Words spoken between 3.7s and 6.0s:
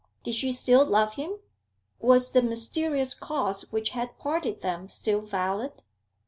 which had parted them still valid?